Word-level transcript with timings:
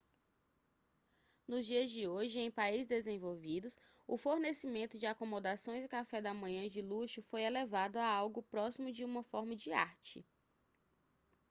nos 1.47 1.67
dias 1.67 1.91
de 1.91 2.07
hoje 2.07 2.39
em 2.39 2.49
países 2.49 2.87
desenvolvidos 2.87 3.77
o 4.07 4.17
fornecimento 4.17 4.97
de 4.97 5.05
acomodações 5.05 5.85
e 5.85 5.87
café 5.87 6.19
da 6.19 6.33
manhã 6.33 6.67
de 6.67 6.81
luxo 6.81 7.21
foi 7.21 7.43
elevado 7.43 7.97
a 7.97 8.07
algo 8.07 8.41
próximo 8.41 8.91
de 8.91 9.05
uma 9.05 9.21
forma 9.23 9.55
de 9.55 9.71
arte 9.71 10.25